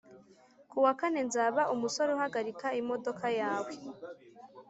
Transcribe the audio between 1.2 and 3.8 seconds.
nzaba umusore uhagarika imodoka yawe